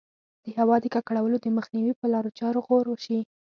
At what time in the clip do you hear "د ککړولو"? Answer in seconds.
0.81-1.37